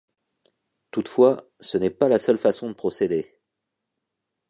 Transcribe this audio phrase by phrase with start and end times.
[0.89, 3.37] Toutefois, ce n'est pas la seule façon de procéder.